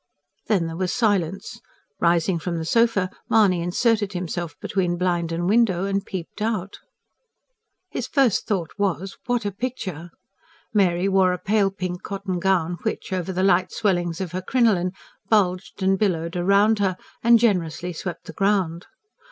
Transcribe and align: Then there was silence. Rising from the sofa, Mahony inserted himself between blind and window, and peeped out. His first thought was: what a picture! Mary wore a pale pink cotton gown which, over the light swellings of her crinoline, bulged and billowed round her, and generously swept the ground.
Then 0.47 0.65
there 0.65 0.75
was 0.75 0.91
silence. 0.91 1.61
Rising 1.99 2.39
from 2.39 2.57
the 2.57 2.65
sofa, 2.65 3.11
Mahony 3.29 3.61
inserted 3.61 4.13
himself 4.13 4.55
between 4.59 4.97
blind 4.97 5.31
and 5.31 5.47
window, 5.47 5.85
and 5.85 6.03
peeped 6.03 6.41
out. 6.41 6.79
His 7.91 8.07
first 8.07 8.47
thought 8.47 8.71
was: 8.79 9.19
what 9.27 9.45
a 9.45 9.51
picture! 9.51 10.09
Mary 10.73 11.07
wore 11.07 11.33
a 11.33 11.37
pale 11.37 11.69
pink 11.69 12.01
cotton 12.01 12.39
gown 12.39 12.79
which, 12.81 13.13
over 13.13 13.31
the 13.31 13.43
light 13.43 13.71
swellings 13.71 14.19
of 14.19 14.31
her 14.31 14.41
crinoline, 14.41 14.93
bulged 15.29 15.83
and 15.83 15.99
billowed 15.99 16.35
round 16.35 16.79
her, 16.79 16.97
and 17.23 17.37
generously 17.37 17.93
swept 17.93 18.25
the 18.25 18.33
ground. 18.33 18.87